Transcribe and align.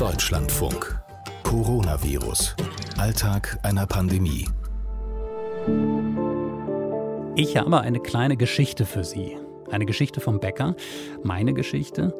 Deutschlandfunk. 0.00 0.98
Coronavirus. 1.42 2.56
Alltag 2.96 3.58
einer 3.62 3.86
Pandemie. 3.86 4.48
Ich 7.36 7.58
habe 7.58 7.80
eine 7.82 8.00
kleine 8.00 8.38
Geschichte 8.38 8.86
für 8.86 9.04
Sie. 9.04 9.36
Eine 9.70 9.84
Geschichte 9.84 10.20
vom 10.20 10.40
Bäcker. 10.40 10.74
Meine 11.22 11.52
Geschichte. 11.52 12.16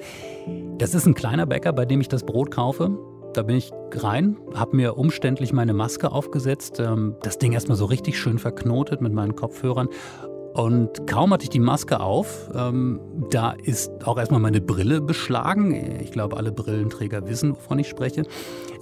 Das 0.76 0.94
ist 0.94 1.06
ein 1.06 1.14
kleiner 1.14 1.46
Bäcker, 1.46 1.72
bei 1.72 1.86
dem 1.86 2.02
ich 2.02 2.08
das 2.08 2.26
Brot 2.26 2.50
kaufe. 2.50 2.98
Da 3.32 3.44
bin 3.44 3.56
ich 3.56 3.70
rein, 3.92 4.36
habe 4.54 4.76
mir 4.76 4.98
umständlich 4.98 5.54
meine 5.54 5.72
Maske 5.72 6.12
aufgesetzt, 6.12 6.80
ähm, 6.80 7.14
das 7.22 7.38
Ding 7.38 7.52
erstmal 7.52 7.78
so 7.78 7.84
richtig 7.84 8.18
schön 8.18 8.38
verknotet 8.38 9.00
mit 9.00 9.12
meinen 9.12 9.36
Kopfhörern 9.36 9.88
und 10.54 11.06
kaum 11.06 11.32
hatte 11.32 11.44
ich 11.44 11.50
die 11.50 11.60
Maske 11.60 12.00
auf, 12.00 12.50
ähm, 12.54 13.00
da 13.30 13.52
ist 13.52 13.90
auch 14.04 14.18
erstmal 14.18 14.40
meine 14.40 14.60
Brille 14.60 15.00
beschlagen. 15.00 16.00
Ich 16.00 16.10
glaube, 16.10 16.36
alle 16.36 16.50
Brillenträger 16.50 17.28
wissen, 17.28 17.52
wovon 17.52 17.78
ich 17.78 17.88
spreche. 17.88 18.24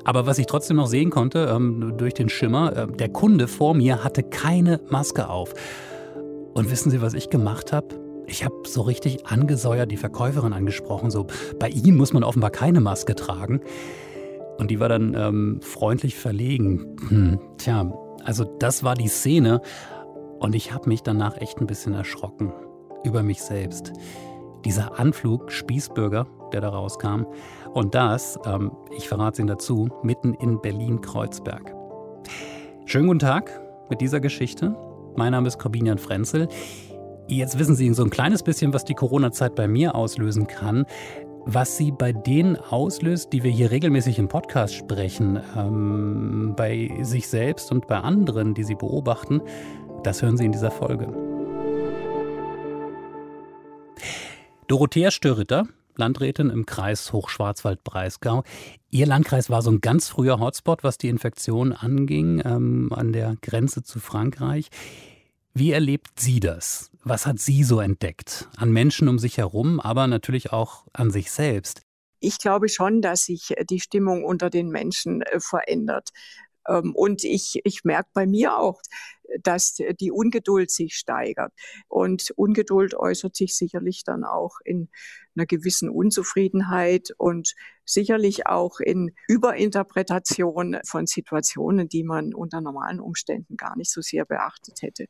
Aber 0.04 0.26
was 0.26 0.38
ich 0.38 0.46
trotzdem 0.46 0.78
noch 0.78 0.86
sehen 0.86 1.10
konnte 1.10 1.50
ähm, 1.54 1.94
durch 1.98 2.14
den 2.14 2.30
Schimmer, 2.30 2.74
äh, 2.74 2.86
der 2.86 3.10
Kunde 3.10 3.48
vor 3.48 3.74
mir 3.74 4.02
hatte 4.02 4.22
keine 4.22 4.80
Maske 4.88 5.28
auf. 5.28 5.52
Und 6.54 6.70
wissen 6.70 6.90
Sie, 6.90 7.02
was 7.02 7.12
ich 7.12 7.28
gemacht 7.28 7.72
habe? 7.72 7.88
Ich 8.26 8.44
habe 8.44 8.54
so 8.66 8.82
richtig 8.82 9.26
angesäuert 9.26 9.90
die 9.90 9.96
Verkäuferin 9.96 10.52
angesprochen. 10.52 11.10
So, 11.10 11.26
bei 11.58 11.68
Ihnen 11.68 11.96
muss 11.96 12.12
man 12.12 12.24
offenbar 12.24 12.50
keine 12.50 12.80
Maske 12.80 13.14
tragen. 13.14 13.60
Und 14.58 14.70
die 14.70 14.80
war 14.80 14.88
dann 14.88 15.14
ähm, 15.14 15.60
freundlich 15.62 16.16
verlegen. 16.16 16.96
Hm, 17.08 17.40
tja, 17.58 17.92
also 18.24 18.44
das 18.44 18.82
war 18.82 18.94
die 18.94 19.08
Szene. 19.08 19.60
Und 20.38 20.54
ich 20.54 20.72
habe 20.72 20.88
mich 20.88 21.02
danach 21.02 21.36
echt 21.38 21.60
ein 21.60 21.66
bisschen 21.66 21.94
erschrocken 21.94 22.52
über 23.04 23.22
mich 23.22 23.42
selbst. 23.42 23.92
Dieser 24.64 24.98
Anflug 24.98 25.50
Spießbürger, 25.50 26.26
der 26.52 26.60
da 26.60 26.68
rauskam. 26.68 27.24
Und 27.74 27.94
das, 27.94 28.38
ähm, 28.46 28.72
ich 28.96 29.08
verrate 29.08 29.34
es 29.34 29.38
Ihnen 29.40 29.48
dazu, 29.48 29.88
mitten 30.02 30.34
in 30.34 30.60
Berlin-Kreuzberg. 30.60 31.74
Schönen 32.84 33.06
guten 33.06 33.18
Tag 33.18 33.60
mit 33.90 34.00
dieser 34.00 34.20
Geschichte. 34.20 34.76
Mein 35.16 35.32
Name 35.32 35.48
ist 35.48 35.58
Corbinian 35.58 35.98
Frenzel. 35.98 36.48
Jetzt 37.26 37.58
wissen 37.58 37.74
Sie 37.74 37.92
so 37.92 38.04
ein 38.04 38.10
kleines 38.10 38.42
bisschen, 38.42 38.72
was 38.72 38.84
die 38.84 38.94
Corona-Zeit 38.94 39.54
bei 39.54 39.68
mir 39.68 39.94
auslösen 39.94 40.46
kann. 40.46 40.86
Was 41.50 41.78
sie 41.78 41.92
bei 41.92 42.12
denen 42.12 42.56
auslöst, 42.56 43.32
die 43.32 43.42
wir 43.42 43.50
hier 43.50 43.70
regelmäßig 43.70 44.18
im 44.18 44.28
Podcast 44.28 44.74
sprechen, 44.74 45.40
ähm, 45.56 46.52
bei 46.54 46.90
sich 47.00 47.28
selbst 47.28 47.72
und 47.72 47.86
bei 47.86 47.96
anderen, 47.96 48.52
die 48.52 48.64
sie 48.64 48.74
beobachten, 48.74 49.40
das 50.08 50.22
hören 50.22 50.38
Sie 50.38 50.46
in 50.46 50.52
dieser 50.52 50.70
Folge. 50.70 51.06
Dorothea 54.66 55.10
Störritter, 55.10 55.68
Landrätin 55.96 56.48
im 56.48 56.64
Kreis 56.64 57.12
Hochschwarzwald-Breisgau. 57.12 58.42
Ihr 58.88 59.06
Landkreis 59.06 59.50
war 59.50 59.60
so 59.60 59.70
ein 59.70 59.82
ganz 59.82 60.08
früher 60.08 60.40
Hotspot, 60.40 60.82
was 60.82 60.96
die 60.96 61.10
Infektion 61.10 61.74
anging, 61.74 62.40
ähm, 62.42 62.90
an 62.90 63.12
der 63.12 63.36
Grenze 63.42 63.82
zu 63.82 64.00
Frankreich. 64.00 64.68
Wie 65.52 65.72
erlebt 65.72 66.18
sie 66.18 66.40
das? 66.40 66.90
Was 67.04 67.26
hat 67.26 67.38
sie 67.38 67.62
so 67.62 67.80
entdeckt? 67.80 68.48
An 68.56 68.72
Menschen 68.72 69.08
um 69.08 69.18
sich 69.18 69.36
herum, 69.36 69.78
aber 69.78 70.06
natürlich 70.06 70.52
auch 70.54 70.86
an 70.94 71.10
sich 71.10 71.30
selbst. 71.30 71.82
Ich 72.20 72.38
glaube 72.38 72.70
schon, 72.70 73.02
dass 73.02 73.24
sich 73.24 73.54
die 73.68 73.80
Stimmung 73.80 74.24
unter 74.24 74.48
den 74.48 74.70
Menschen 74.70 75.20
äh, 75.20 75.38
verändert. 75.38 76.08
Ähm, 76.68 76.94
und 76.94 77.24
ich, 77.24 77.60
ich 77.64 77.84
merke 77.84 78.10
bei 78.12 78.26
mir 78.26 78.58
auch, 78.58 78.80
dass 79.42 79.74
die 79.74 80.10
Ungeduld 80.10 80.70
sich 80.70 80.94
steigert. 80.94 81.52
Und 81.88 82.32
Ungeduld 82.36 82.94
äußert 82.94 83.36
sich 83.36 83.56
sicherlich 83.56 84.02
dann 84.04 84.24
auch 84.24 84.56
in 84.64 84.88
einer 85.36 85.46
gewissen 85.46 85.90
Unzufriedenheit 85.90 87.10
und 87.16 87.54
sicherlich 87.84 88.46
auch 88.46 88.80
in 88.80 89.12
Überinterpretation 89.28 90.78
von 90.84 91.06
Situationen, 91.06 91.88
die 91.88 92.04
man 92.04 92.34
unter 92.34 92.60
normalen 92.60 93.00
Umständen 93.00 93.56
gar 93.56 93.76
nicht 93.76 93.90
so 93.90 94.00
sehr 94.00 94.24
beachtet 94.24 94.82
hätte. 94.82 95.06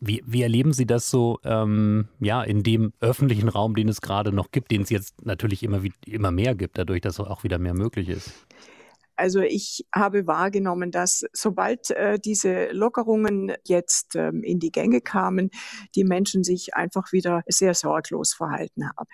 Wie, 0.00 0.22
wie 0.26 0.42
erleben 0.42 0.72
Sie 0.72 0.86
das 0.86 1.10
so 1.10 1.38
ähm, 1.44 2.08
ja, 2.20 2.42
in 2.42 2.62
dem 2.62 2.92
öffentlichen 3.00 3.48
Raum, 3.48 3.74
den 3.74 3.88
es 3.88 4.00
gerade 4.00 4.32
noch 4.32 4.50
gibt, 4.50 4.70
den 4.70 4.82
es 4.82 4.90
jetzt 4.90 5.24
natürlich 5.24 5.62
immer, 5.62 5.82
immer 6.06 6.30
mehr 6.30 6.54
gibt, 6.54 6.78
dadurch, 6.78 7.00
dass 7.00 7.18
auch 7.18 7.44
wieder 7.44 7.58
mehr 7.58 7.74
möglich 7.74 8.08
ist? 8.08 8.32
Also 9.18 9.40
ich 9.40 9.84
habe 9.92 10.28
wahrgenommen, 10.28 10.92
dass 10.92 11.24
sobald 11.32 11.90
äh, 11.90 12.20
diese 12.20 12.68
Lockerungen 12.70 13.52
jetzt 13.64 14.14
ähm, 14.14 14.44
in 14.44 14.60
die 14.60 14.70
Gänge 14.70 15.00
kamen, 15.00 15.50
die 15.96 16.04
Menschen 16.04 16.44
sich 16.44 16.74
einfach 16.74 17.12
wieder 17.12 17.42
sehr 17.48 17.74
sorglos 17.74 18.32
verhalten 18.32 18.88
haben. 18.88 19.08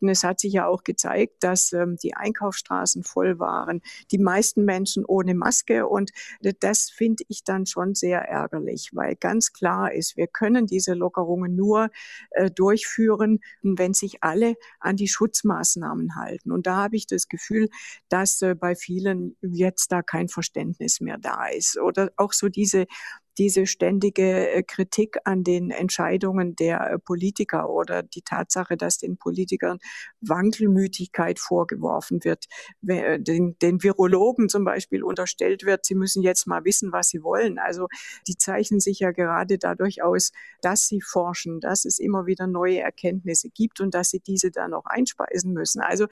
Und 0.00 0.08
es 0.08 0.22
hat 0.22 0.38
sich 0.38 0.52
ja 0.52 0.68
auch 0.68 0.84
gezeigt, 0.84 1.42
dass 1.42 1.72
ähm, 1.72 1.96
die 2.00 2.14
Einkaufsstraßen 2.14 3.02
voll 3.02 3.40
waren, 3.40 3.80
die 4.12 4.18
meisten 4.18 4.64
Menschen 4.64 5.04
ohne 5.04 5.34
Maske. 5.34 5.88
Und 5.88 6.12
das 6.60 6.88
finde 6.88 7.24
ich 7.26 7.42
dann 7.42 7.66
schon 7.66 7.96
sehr 7.96 8.20
ärgerlich, 8.20 8.90
weil 8.92 9.16
ganz 9.16 9.52
klar 9.52 9.92
ist, 9.92 10.16
wir 10.16 10.28
können 10.28 10.66
diese 10.66 10.94
Lockerungen 10.94 11.56
nur 11.56 11.90
äh, 12.30 12.48
durchführen, 12.48 13.40
wenn 13.62 13.92
sich 13.92 14.22
alle 14.22 14.54
an 14.78 14.94
die 14.94 15.08
Schutzmaßnahmen 15.08 16.14
halten. 16.14 16.52
Und 16.52 16.68
da 16.68 16.76
habe 16.76 16.94
ich 16.94 17.08
das 17.08 17.26
Gefühl, 17.26 17.68
dass 18.08 18.40
äh, 18.42 18.54
bei 18.54 18.76
vielen 18.76 19.36
jetzt 19.52 19.92
da 19.92 20.02
kein 20.02 20.28
Verständnis 20.28 21.00
mehr 21.00 21.18
da 21.18 21.46
ist. 21.48 21.78
Oder 21.78 22.10
auch 22.16 22.32
so 22.32 22.48
diese 22.48 22.86
diese 23.38 23.66
ständige 23.66 24.50
äh, 24.50 24.62
Kritik 24.62 25.16
an 25.24 25.44
den 25.44 25.70
Entscheidungen 25.70 26.56
der 26.56 26.80
äh, 26.90 26.98
Politiker 26.98 27.70
oder 27.70 28.02
die 28.02 28.22
Tatsache, 28.22 28.76
dass 28.76 28.98
den 28.98 29.16
Politikern 29.16 29.78
Wankelmütigkeit 30.20 31.38
vorgeworfen 31.38 32.24
wird, 32.24 32.46
äh, 32.86 33.20
den, 33.20 33.56
den 33.60 33.82
Virologen 33.82 34.48
zum 34.48 34.64
Beispiel 34.64 35.02
unterstellt 35.02 35.64
wird, 35.64 35.86
sie 35.86 35.94
müssen 35.94 36.22
jetzt 36.22 36.46
mal 36.46 36.64
wissen, 36.64 36.92
was 36.92 37.08
sie 37.08 37.22
wollen. 37.22 37.58
Also 37.58 37.86
die 38.26 38.36
zeichnen 38.36 38.80
sich 38.80 38.98
ja 38.98 39.12
gerade 39.12 39.58
dadurch 39.58 40.02
aus, 40.02 40.32
dass 40.60 40.86
sie 40.86 41.00
forschen, 41.00 41.60
dass 41.60 41.84
es 41.84 41.98
immer 41.98 42.26
wieder 42.26 42.46
neue 42.46 42.80
Erkenntnisse 42.80 43.48
gibt 43.50 43.80
und 43.80 43.94
dass 43.94 44.10
sie 44.10 44.20
diese 44.20 44.50
dann 44.50 44.74
auch 44.74 44.86
einspeisen 44.86 45.52
müssen. 45.52 45.80
Also, 45.80 46.06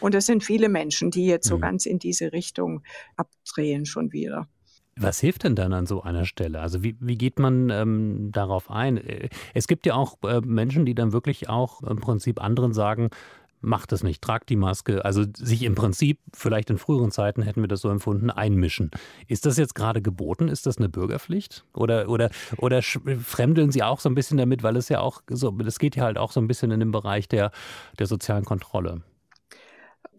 und 0.00 0.14
das 0.14 0.26
sind 0.26 0.44
viele 0.44 0.68
Menschen, 0.68 1.10
die 1.10 1.26
jetzt 1.26 1.48
so 1.48 1.56
mhm. 1.56 1.62
ganz 1.62 1.86
in 1.86 1.98
diese 1.98 2.32
Richtung 2.32 2.82
abdrehen 3.16 3.84
schon 3.84 4.12
wieder. 4.12 4.48
Was 5.00 5.20
hilft 5.20 5.44
denn 5.44 5.54
dann 5.54 5.72
an 5.72 5.86
so 5.86 6.02
einer 6.02 6.24
Stelle? 6.24 6.60
Also 6.60 6.82
wie, 6.82 6.96
wie 7.00 7.16
geht 7.16 7.38
man 7.38 7.70
ähm, 7.70 8.30
darauf 8.32 8.70
ein? 8.70 8.96
Äh, 8.96 9.28
es 9.54 9.66
gibt 9.68 9.86
ja 9.86 9.94
auch 9.94 10.16
äh, 10.24 10.40
Menschen, 10.40 10.86
die 10.86 10.94
dann 10.94 11.12
wirklich 11.12 11.48
auch 11.48 11.82
im 11.82 11.98
Prinzip 11.98 12.42
anderen 12.42 12.72
sagen, 12.72 13.10
macht 13.60 13.92
das 13.92 14.02
nicht, 14.02 14.22
tragt 14.22 14.50
die 14.50 14.56
Maske. 14.56 15.04
Also 15.04 15.24
sich 15.36 15.62
im 15.62 15.74
Prinzip, 15.74 16.20
vielleicht 16.32 16.70
in 16.70 16.78
früheren 16.78 17.10
Zeiten 17.10 17.42
hätten 17.42 17.60
wir 17.60 17.68
das 17.68 17.80
so 17.80 17.90
empfunden, 17.90 18.30
einmischen. 18.30 18.90
Ist 19.26 19.46
das 19.46 19.56
jetzt 19.56 19.74
gerade 19.74 20.02
geboten? 20.02 20.48
Ist 20.48 20.66
das 20.66 20.78
eine 20.78 20.88
Bürgerpflicht? 20.88 21.64
Oder, 21.74 22.08
oder, 22.08 22.30
oder 22.56 22.82
fremdeln 22.82 23.70
Sie 23.70 23.82
auch 23.82 24.00
so 24.00 24.08
ein 24.08 24.14
bisschen 24.14 24.38
damit, 24.38 24.62
weil 24.62 24.76
es 24.76 24.88
ja 24.88 25.00
auch 25.00 25.22
so, 25.28 25.50
das 25.50 25.78
geht 25.78 25.96
ja 25.96 26.04
halt 26.04 26.18
auch 26.18 26.32
so 26.32 26.40
ein 26.40 26.48
bisschen 26.48 26.70
in 26.70 26.80
den 26.80 26.92
Bereich 26.92 27.28
der, 27.28 27.50
der 27.98 28.06
sozialen 28.06 28.44
Kontrolle 28.44 29.02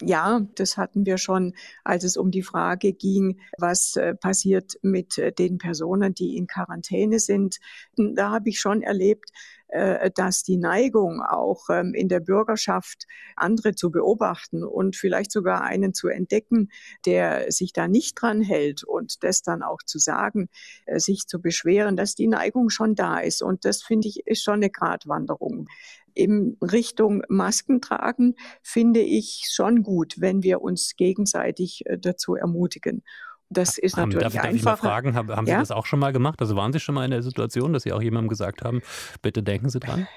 ja, 0.01 0.45
das 0.55 0.77
hatten 0.77 1.05
wir 1.05 1.17
schon, 1.17 1.53
als 1.83 2.03
es 2.03 2.17
um 2.17 2.31
die 2.31 2.43
Frage 2.43 2.93
ging, 2.93 3.39
was 3.57 3.95
äh, 3.95 4.15
passiert 4.15 4.73
mit 4.81 5.17
äh, 5.17 5.31
den 5.31 5.57
Personen, 5.57 6.13
die 6.13 6.37
in 6.37 6.47
Quarantäne 6.47 7.19
sind. 7.19 7.57
Da 7.97 8.31
habe 8.31 8.49
ich 8.49 8.59
schon 8.59 8.81
erlebt, 8.81 9.29
äh, 9.67 10.09
dass 10.15 10.43
die 10.43 10.57
Neigung 10.57 11.21
auch 11.21 11.69
ähm, 11.69 11.93
in 11.93 12.07
der 12.07 12.21
Bürgerschaft 12.21 13.07
andere 13.35 13.75
zu 13.75 13.91
beobachten 13.91 14.63
und 14.63 14.95
vielleicht 14.95 15.31
sogar 15.31 15.63
einen 15.63 15.93
zu 15.93 16.07
entdecken, 16.07 16.69
der 17.05 17.51
sich 17.51 17.73
da 17.73 17.87
nicht 17.87 18.15
dran 18.21 18.41
hält 18.41 18.83
und 18.83 19.23
das 19.23 19.41
dann 19.41 19.61
auch 19.61 19.83
zu 19.85 19.99
sagen, 19.99 20.49
sich 20.95 21.27
zu 21.27 21.41
beschweren, 21.41 21.97
dass 21.97 22.15
die 22.15 22.27
Neigung 22.27 22.69
schon 22.69 22.95
da 22.95 23.19
ist. 23.19 23.43
Und 23.43 23.65
das 23.65 23.83
finde 23.83 24.07
ich 24.07 24.25
ist 24.25 24.43
schon 24.43 24.55
eine 24.55 24.69
Gratwanderung 24.69 25.67
in 26.13 26.57
Richtung 26.61 27.21
Masken 27.29 27.81
tragen, 27.81 28.35
finde 28.61 28.99
ich 29.01 29.49
schon 29.51 29.83
gut, 29.83 30.15
wenn 30.19 30.43
wir 30.43 30.61
uns 30.61 30.95
gegenseitig 30.95 31.83
äh, 31.85 31.97
dazu 31.97 32.35
ermutigen. 32.35 33.03
Das 33.49 33.77
ist 33.77 33.97
haben, 33.97 34.09
natürlich 34.09 34.33
darf, 34.33 34.45
einfach. 34.45 34.51
Darf 34.51 34.55
ich 34.55 34.83
mal 34.83 34.89
fragen, 34.89 35.15
haben, 35.15 35.35
haben 35.35 35.47
ja? 35.47 35.55
Sie 35.55 35.61
das 35.61 35.71
auch 35.71 35.85
schon 35.85 35.99
mal 35.99 36.13
gemacht? 36.13 36.39
Also 36.41 36.55
waren 36.55 36.71
Sie 36.71 36.79
schon 36.79 36.95
mal 36.95 37.05
in 37.05 37.11
der 37.11 37.23
Situation, 37.23 37.73
dass 37.73 37.83
Sie 37.83 37.91
auch 37.91 38.01
jemandem 38.01 38.29
gesagt 38.29 38.63
haben, 38.63 38.81
bitte 39.21 39.41
denken 39.41 39.69
Sie 39.69 39.79
dran? 39.79 40.07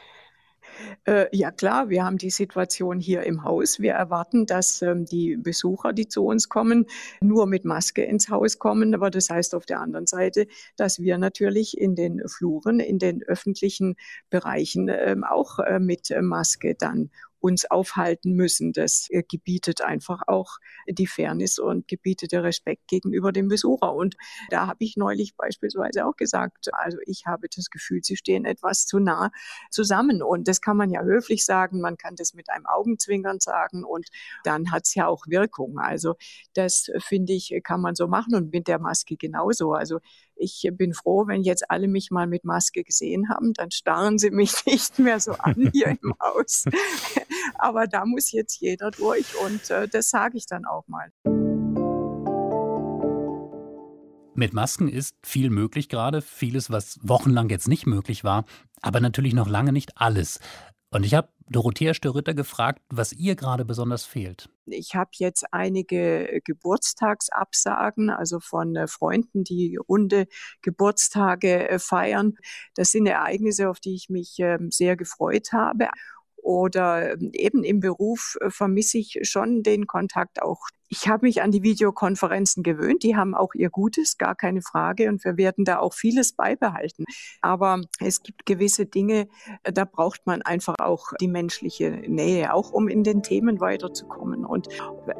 Äh, 1.04 1.26
ja 1.36 1.50
klar, 1.50 1.88
wir 1.88 2.04
haben 2.04 2.19
die 2.19 2.30
Situation 2.30 3.00
hier 3.00 3.22
im 3.24 3.44
Haus. 3.44 3.80
Wir 3.80 3.92
erwarten, 3.92 4.46
dass 4.46 4.82
ähm, 4.82 5.04
die 5.04 5.36
Besucher, 5.36 5.92
die 5.92 6.08
zu 6.08 6.24
uns 6.24 6.48
kommen, 6.48 6.86
nur 7.20 7.46
mit 7.46 7.64
Maske 7.64 8.02
ins 8.02 8.28
Haus 8.28 8.58
kommen. 8.58 8.94
Aber 8.94 9.10
das 9.10 9.30
heißt 9.30 9.54
auf 9.54 9.66
der 9.66 9.80
anderen 9.80 10.06
Seite, 10.06 10.46
dass 10.76 11.00
wir 11.00 11.19
natürlich 11.19 11.76
in 11.78 11.94
den 11.94 12.22
Fluren, 12.28 12.80
in 12.80 12.98
den 12.98 13.22
öffentlichen 13.22 13.96
Bereichen 14.30 14.88
ähm, 14.88 15.24
auch 15.24 15.58
äh, 15.58 15.78
mit 15.78 16.14
Maske 16.20 16.74
dann 16.74 17.10
uns 17.42 17.70
aufhalten 17.70 18.34
müssen. 18.34 18.72
Das 18.72 19.08
äh, 19.10 19.22
gebietet 19.28 19.82
einfach 19.82 20.22
auch 20.26 20.58
die 20.88 21.06
Fairness 21.06 21.58
und 21.58 21.88
gebietet 21.88 22.32
der 22.32 22.44
Respekt 22.44 22.86
gegenüber 22.86 23.32
dem 23.32 23.48
Besucher. 23.48 23.92
Und 23.94 24.16
da 24.50 24.68
habe 24.68 24.84
ich 24.84 24.96
neulich 24.96 25.36
beispielsweise 25.36 26.06
auch 26.06 26.16
gesagt, 26.16 26.72
also 26.72 26.98
ich 27.04 27.24
habe 27.26 27.48
das 27.54 27.68
Gefühl, 27.68 28.00
sie 28.02 28.16
stehen 28.16 28.44
etwas 28.44 28.86
zu 28.86 29.00
nah 29.00 29.30
zusammen. 29.70 30.22
Und 30.22 30.46
das 30.46 30.60
kann 30.60 30.76
man 30.76 30.90
ja 30.90 31.02
höflich 31.02 31.44
sagen, 31.44 31.80
man 31.80 31.96
kann 31.96 32.14
das 32.16 32.32
mit 32.32 32.48
einem 32.48 32.66
Augenzwinkern 32.66 33.40
sagen 33.40 33.84
und 33.84 34.08
dann 34.44 34.70
hat 34.70 34.84
es 34.84 34.94
ja 34.94 35.08
auch 35.08 35.26
Wirkung. 35.26 35.78
Also 35.78 36.14
das 36.54 36.90
finde 37.00 37.32
ich, 37.32 37.60
kann 37.64 37.80
man 37.80 37.96
so 37.96 38.06
machen 38.06 38.36
und 38.36 38.52
mit 38.52 38.68
der 38.68 38.78
Maske 38.78 39.16
genauso. 39.16 39.72
Also 39.72 39.98
ich 40.37 40.69
bin 40.73 40.94
froh, 40.94 41.26
wenn 41.26 41.43
jetzt 41.43 41.70
alle 41.70 41.88
mich 41.88 42.11
mal 42.11 42.26
mit 42.26 42.44
Maske 42.44 42.84
gesehen 42.84 43.29
haben, 43.29 43.52
dann 43.52 43.70
starren 43.70 44.19
sie 44.19 44.31
mich 44.31 44.55
nicht 44.67 44.99
mehr 44.99 45.20
so 45.20 45.32
an 45.32 45.70
hier 45.73 45.88
im 45.88 46.14
Haus. 46.20 46.64
Aber 47.56 47.87
da 47.87 48.05
muss 48.05 48.32
jetzt 48.32 48.61
jeder 48.61 48.90
durch 48.90 49.26
und 49.44 49.70
äh, 49.70 49.88
das 49.88 50.11
sage 50.11 50.37
ich 50.37 50.46
dann 50.46 50.64
auch 50.64 50.87
mal. 50.88 51.11
Mit 54.34 54.55
Masken 54.55 54.88
ist 54.88 55.14
viel 55.23 55.50
möglich 55.50 55.88
gerade, 55.88 56.23
vieles, 56.23 56.70
was 56.70 56.99
wochenlang 57.02 57.50
jetzt 57.50 57.69
nicht 57.69 57.87
möglich 57.87 58.25
war, 58.25 58.44
aber 58.81 58.99
natürlich 59.00 59.34
noch 59.34 59.49
lange 59.49 59.73
nicht 59.73 59.99
alles. 59.99 60.40
Und 60.92 61.04
ich 61.04 61.14
habe 61.14 61.28
Dorothea 61.48 61.94
Störritter 61.94 62.34
gefragt, 62.34 62.82
was 62.90 63.12
ihr 63.14 63.34
gerade 63.34 63.64
besonders 63.64 64.04
fehlt. 64.04 64.50
Ich 64.66 64.94
habe 64.94 65.10
jetzt 65.14 65.44
einige 65.50 66.40
Geburtstagsabsagen, 66.44 68.10
also 68.10 68.40
von 68.40 68.76
äh, 68.76 68.86
Freunden, 68.86 69.42
die 69.42 69.76
runde 69.76 70.26
Geburtstage 70.60 71.68
äh, 71.68 71.78
feiern. 71.78 72.34
Das 72.74 72.90
sind 72.90 73.06
Ereignisse, 73.06 73.70
auf 73.70 73.80
die 73.80 73.94
ich 73.94 74.10
mich 74.10 74.36
ähm, 74.38 74.70
sehr 74.70 74.96
gefreut 74.96 75.52
habe 75.52 75.88
oder 76.42 77.12
ähm, 77.12 77.30
eben 77.32 77.64
im 77.64 77.80
Beruf 77.80 78.36
äh, 78.40 78.50
vermisse 78.50 78.98
ich 78.98 79.20
schon 79.22 79.62
den 79.62 79.86
Kontakt 79.86 80.42
auch. 80.42 80.60
Ich 80.88 81.08
habe 81.08 81.24
mich 81.24 81.40
an 81.40 81.52
die 81.52 81.62
Videokonferenzen 81.62 82.62
gewöhnt. 82.62 83.02
Die 83.02 83.16
haben 83.16 83.34
auch 83.34 83.54
ihr 83.54 83.70
Gutes, 83.70 84.18
gar 84.18 84.34
keine 84.34 84.60
Frage. 84.60 85.08
Und 85.08 85.24
wir 85.24 85.38
werden 85.38 85.64
da 85.64 85.78
auch 85.78 85.94
vieles 85.94 86.34
beibehalten. 86.34 87.04
Aber 87.40 87.80
es 87.98 88.22
gibt 88.22 88.44
gewisse 88.44 88.84
Dinge, 88.84 89.28
äh, 89.62 89.72
da 89.72 89.84
braucht 89.84 90.26
man 90.26 90.42
einfach 90.42 90.74
auch 90.80 91.12
die 91.20 91.28
menschliche 91.28 91.90
Nähe, 91.90 92.52
auch 92.52 92.72
um 92.72 92.88
in 92.88 93.04
den 93.04 93.22
Themen 93.22 93.60
weiterzukommen. 93.60 94.44
Und 94.44 94.68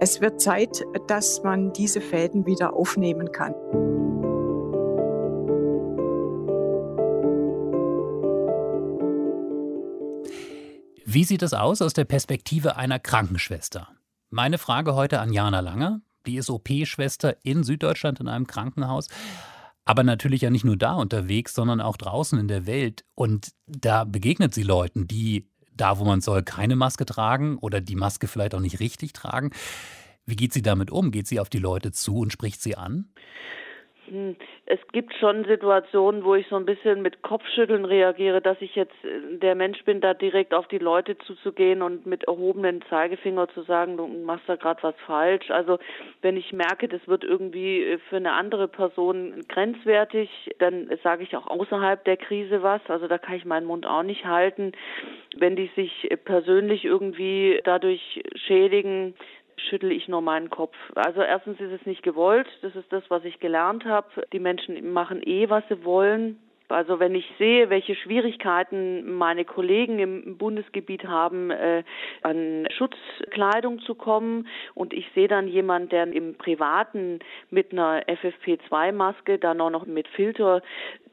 es 0.00 0.20
wird 0.20 0.40
Zeit, 0.40 0.84
dass 1.06 1.42
man 1.42 1.72
diese 1.72 2.00
Fäden 2.00 2.44
wieder 2.46 2.75
aufnehmen 2.75 3.32
kann. 3.32 3.54
Wie 11.14 11.25
sieht 11.25 11.43
es 11.43 11.53
aus 11.53 11.82
aus 11.82 11.93
der 11.93 12.06
Perspektive 12.06 12.76
einer 12.76 12.99
Krankenschwester? 12.99 13.87
Meine 14.31 14.56
Frage 14.56 14.94
heute 14.94 15.20
an 15.20 15.31
Jana 15.31 15.61
Langer. 15.61 16.00
Die 16.25 16.38
ist 16.38 16.49
OP-Schwester 16.49 17.37
in 17.43 17.64
Süddeutschland 17.64 18.19
in 18.19 18.29
einem 18.29 18.47
Krankenhaus. 18.47 19.09
Aber 19.85 20.05
natürlich 20.05 20.41
ja 20.41 20.49
nicht 20.49 20.64
nur 20.64 20.79
da 20.79 20.94
unterwegs, 20.94 21.53
sondern 21.53 21.82
auch 21.82 21.99
draußen 21.99 22.38
in 22.38 22.49
der 22.49 22.64
Welt. 22.64 23.05
Und 23.14 23.50
da 23.67 24.05
begegnet 24.05 24.55
sie 24.55 24.62
Leuten, 24.62 25.06
die 25.06 25.50
da, 25.76 25.99
wo 25.99 26.05
man 26.05 26.23
soll, 26.23 26.44
keine 26.44 26.76
Maske 26.76 27.05
tragen 27.05 27.59
oder 27.59 27.82
die 27.82 27.97
Maske 27.97 28.26
vielleicht 28.26 28.55
auch 28.55 28.61
nicht 28.61 28.81
richtig 28.81 29.12
tragen. 29.12 29.50
Wie 30.25 30.37
geht 30.37 30.55
sie 30.55 30.62
damit 30.62 30.91
um? 30.91 31.11
Geht 31.11 31.26
sie 31.26 31.41
auf 31.41 31.50
die 31.50 31.59
Leute 31.59 31.93
zu 31.93 32.20
und 32.20 32.32
spricht 32.32 32.62
sie 32.62 32.79
an? 32.79 33.12
Hm, 34.08 34.34
es 34.66 34.81
gibt 34.93 35.14
schon 35.14 35.44
Situationen, 35.44 36.25
wo 36.25 36.34
ich 36.34 36.46
so 36.49 36.56
ein 36.56 36.64
bisschen 36.64 37.02
mit 37.02 37.22
Kopfschütteln 37.22 37.84
reagiere, 37.84 38.40
dass 38.40 38.60
ich 38.60 38.75
jetzt 38.75 38.94
äh, 39.04 39.38
der 39.38 39.54
Mensch 39.54 39.84
bin, 39.84 40.00
da 40.00 40.12
direkt 40.12 40.54
auf 40.54 40.66
die 40.66 40.78
Leute 40.78 41.16
zuzugehen 41.19 41.82
und 41.82 42.04
mit 42.04 42.25
erhobenen 42.25 42.82
Zeigefinger 42.90 43.49
zu 43.50 43.62
sagen, 43.62 43.96
du 43.96 44.06
machst 44.08 44.49
da 44.49 44.56
gerade 44.56 44.82
was 44.82 44.96
falsch. 45.06 45.50
Also 45.50 45.78
wenn 46.20 46.37
ich 46.37 46.52
merke, 46.52 46.88
das 46.88 47.06
wird 47.06 47.22
irgendwie 47.22 47.82
äh, 47.82 47.99
für 48.08 48.16
eine 48.16 48.32
andere 48.32 48.66
Person 48.66 49.44
grenzwertig, 49.49 50.28
dann 50.58 50.90
sage 51.04 51.22
ich 51.22 51.37
auch 51.37 51.46
außerhalb 51.46 52.04
der 52.04 52.16
Krise 52.16 52.62
was. 52.62 52.81
Also 52.88 53.06
da 53.06 53.19
kann 53.19 53.37
ich 53.37 53.44
meinen 53.44 53.66
Mund 53.66 53.87
auch 53.87 54.02
nicht 54.02 54.25
halten. 54.25 54.72
Wenn 55.37 55.54
die 55.54 55.70
sich 55.76 56.08
persönlich 56.25 56.84
irgendwie 56.84 57.60
dadurch 57.64 58.22
schädigen, 58.34 59.14
schüttle 59.56 59.93
ich 59.93 60.08
nur 60.08 60.20
meinen 60.20 60.50
Kopf. 60.50 60.76
Also 60.94 61.22
erstens 61.22 61.60
ist 61.60 61.72
es 61.72 61.87
nicht 61.87 62.02
gewollt, 62.02 62.46
das 62.62 62.75
ist 62.76 62.93
das, 62.93 63.04
was 63.08 63.25
ich 63.25 63.40
gelernt 63.40 63.84
habe. 63.84 64.08
Die 64.32 64.40
Menschen 64.40 64.93
machen 64.93 65.22
eh, 65.22 65.49
was 65.49 65.64
sie 65.69 65.84
wollen. 65.84 66.38
Also 66.72 66.99
wenn 66.99 67.14
ich 67.14 67.26
sehe, 67.38 67.70
welche 67.70 67.94
Schwierigkeiten 67.94 69.16
meine 69.16 69.44
Kollegen 69.44 69.99
im 69.99 70.38
Bundesgebiet 70.38 71.04
haben, 71.04 71.50
äh, 71.50 71.84
an 72.22 72.66
Schutzkleidung 72.70 73.81
zu 73.81 73.94
kommen 73.94 74.49
und 74.75 74.93
ich 74.93 75.06
sehe 75.14 75.28
dann 75.28 75.49
jemand, 75.49 75.93
der 75.93 76.04
im 76.04 76.34
Privaten 76.34 77.20
mit 77.50 77.72
einer 77.72 78.02
FFP2-Maske, 78.08 79.38
dann 79.38 79.60
auch 79.60 79.70
noch 79.70 79.87
mit 79.87 80.08
Filter 80.08 80.62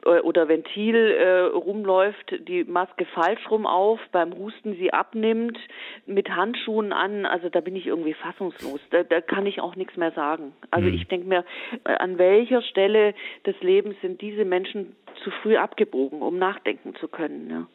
oder 0.06 0.48
Ventil 0.48 0.94
äh, 0.94 1.40
rumläuft, 1.40 2.34
die 2.48 2.64
Maske 2.64 3.04
falsch 3.06 3.50
rum 3.50 3.66
auf, 3.66 4.00
beim 4.12 4.36
Husten 4.36 4.74
sie 4.76 4.92
abnimmt, 4.92 5.58
mit 6.06 6.30
Handschuhen 6.30 6.92
an, 6.92 7.26
also 7.26 7.48
da 7.48 7.60
bin 7.60 7.76
ich 7.76 7.86
irgendwie 7.86 8.14
fassungslos. 8.14 8.80
Da, 8.90 9.02
da 9.02 9.20
kann 9.20 9.46
ich 9.46 9.60
auch 9.60 9.76
nichts 9.76 9.96
mehr 9.96 10.12
sagen. 10.12 10.52
Also 10.70 10.88
mhm. 10.88 10.94
ich 10.94 11.08
denke 11.08 11.26
mir, 11.26 11.44
äh, 11.84 11.94
an 11.94 12.18
welcher 12.18 12.62
Stelle 12.62 13.14
des 13.46 13.60
Lebens 13.60 13.96
sind 14.02 14.20
diese 14.20 14.44
Menschen 14.44 14.96
zu 15.22 15.30
früh 15.42 15.56
abgebogen, 15.56 16.22
um 16.22 16.38
nachdenken 16.38 16.94
zu 16.94 17.08
können. 17.08 17.50
Ja. 17.50 17.66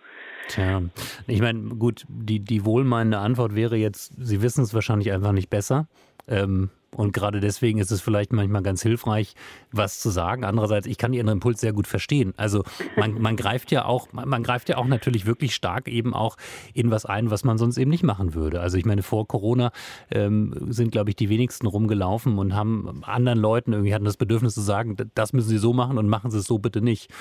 Tja, 0.48 0.81
ich 1.27 1.42
meine, 1.42 1.75
gut, 1.75 2.06
die, 2.07 2.39
die 2.39 2.66
wohlmeinende 2.66 3.18
Antwort 3.18 3.56
wäre 3.56 3.77
jetzt, 3.77 4.13
Sie 4.18 4.42
wissen 4.42 4.63
es 4.63 4.74
wahrscheinlich 4.74 5.12
einfach 5.12 5.31
nicht 5.31 5.50
besser. 5.50 5.88
Ähm, 6.27 6.69
und 6.95 7.13
gerade 7.13 7.39
deswegen 7.39 7.80
ist 7.80 7.92
es 7.92 8.01
vielleicht 8.01 8.31
manchmal 8.33 8.63
ganz 8.63 8.81
hilfreich, 8.81 9.36
was 9.71 10.00
zu 10.00 10.09
sagen. 10.09 10.44
Andererseits, 10.44 10.88
ich 10.88 10.97
kann 10.97 11.13
Ihren 11.13 11.27
Impuls 11.27 11.59
sehr 11.59 11.74
gut 11.74 11.88
verstehen. 11.88 12.33
Also 12.38 12.63
man, 12.95 13.21
man 13.21 13.36
greift 13.36 13.71
ja 13.71 13.86
auch, 13.86 14.07
man 14.13 14.44
greift 14.44 14.69
ja 14.69 14.77
auch 14.77 14.88
natürlich 14.88 15.25
wirklich 15.25 15.53
stark 15.53 15.88
eben 15.88 16.13
auch 16.13 16.38
in 16.74 16.92
was 16.92 17.06
ein, 17.06 17.31
was 17.31 17.44
man 17.44 17.57
sonst 17.57 17.77
eben 17.77 17.92
nicht 17.92 18.03
machen 18.03 18.33
würde. 18.33 18.62
Also 18.62 18.77
ich 18.77 18.86
meine, 18.86 19.03
vor 19.03 19.27
Corona 19.27 19.71
ähm, 20.09 20.53
sind, 20.69 20.92
glaube 20.92 21.09
ich, 21.09 21.15
die 21.15 21.30
wenigsten 21.30 21.68
rumgelaufen 21.68 22.38
und 22.38 22.56
haben 22.56 23.03
anderen 23.03 23.39
Leuten 23.39 23.74
irgendwie 23.74 23.94
hatten 23.94 24.06
das 24.06 24.18
Bedürfnis 24.18 24.53
zu 24.53 24.62
sagen, 24.62 24.95
das 25.13 25.33
müssen 25.33 25.50
sie 25.50 25.57
so 25.57 25.74
machen 25.74 25.98
und 25.98 26.07
machen 26.07 26.31
sie 26.31 26.38
es 26.38 26.45
so 26.45 26.59
bitte 26.59 26.81
nicht. 26.81 27.12